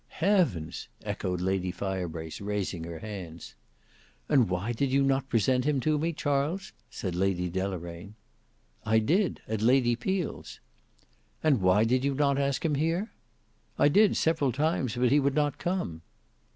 [0.17, 3.53] "Heavens!" echoed Lady Firebrace raising her hands.
[4.27, 8.15] "And why did you not present him to me, Charles," said Lady Deloraine.
[8.83, 10.59] "I did; at Lady Peel's."
[11.43, 13.11] "And why did you not ask him here?"
[13.77, 16.01] "I did several times; but he would not come."